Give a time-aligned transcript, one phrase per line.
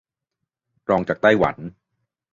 [0.89, 1.55] รองจากไต้หวัน